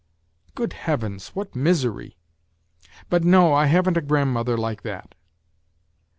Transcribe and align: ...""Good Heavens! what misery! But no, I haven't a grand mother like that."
...""Good 0.55 0.73
Heavens! 0.73 1.27
what 1.35 1.55
misery! 1.55 2.17
But 3.07 3.23
no, 3.23 3.53
I 3.53 3.67
haven't 3.67 3.97
a 3.97 4.01
grand 4.01 4.33
mother 4.33 4.57
like 4.57 4.81
that." 4.81 5.13